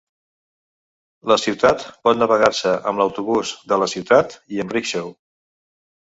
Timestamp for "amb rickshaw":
4.65-5.13